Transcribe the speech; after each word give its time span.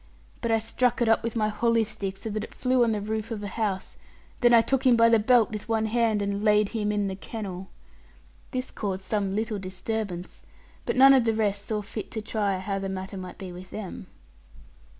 But 0.41 0.49
I 0.49 0.57
struck 0.57 0.99
it 0.99 1.07
up 1.07 1.21
with 1.21 1.35
my 1.35 1.49
holly 1.49 1.83
stick, 1.83 2.17
so 2.17 2.31
that 2.31 2.43
it 2.43 2.55
flew 2.55 2.83
on 2.83 2.91
the 2.93 3.01
roof 3.01 3.29
of 3.29 3.43
a 3.43 3.47
house, 3.49 3.97
then 4.39 4.51
I 4.51 4.61
took 4.61 4.83
him 4.83 4.95
by 4.95 5.09
the 5.09 5.19
belt 5.19 5.51
with 5.51 5.69
one 5.69 5.85
hand, 5.85 6.23
and 6.23 6.43
laid 6.43 6.69
him 6.69 6.91
in 6.91 7.07
the 7.07 7.15
kennel. 7.15 7.69
This 8.49 8.71
caused 8.71 9.03
some 9.03 9.35
little 9.35 9.59
disturbance; 9.59 10.41
but 10.87 10.95
none 10.95 11.13
of 11.13 11.25
the 11.25 11.35
rest 11.35 11.67
saw 11.67 11.83
fit 11.83 12.09
to 12.13 12.21
try 12.23 12.57
how 12.57 12.79
the 12.79 12.89
matter 12.89 13.15
might 13.15 13.37
be 13.37 13.51
with 13.51 13.69
them. 13.69 14.07